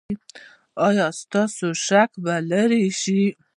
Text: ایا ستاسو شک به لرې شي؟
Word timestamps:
ایا 0.87 1.07
ستاسو 1.21 1.67
شک 1.85 2.11
به 2.23 2.35
لرې 2.49 2.85
شي؟ 3.01 3.23